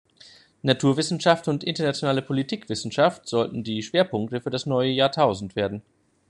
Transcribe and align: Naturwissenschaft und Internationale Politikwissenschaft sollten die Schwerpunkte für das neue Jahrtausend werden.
Naturwissenschaft 0.63 1.47
und 1.47 1.63
Internationale 1.63 2.23
Politikwissenschaft 2.23 3.27
sollten 3.27 3.63
die 3.63 3.83
Schwerpunkte 3.83 4.41
für 4.41 4.49
das 4.49 4.65
neue 4.65 4.89
Jahrtausend 4.89 5.55
werden. 5.55 5.83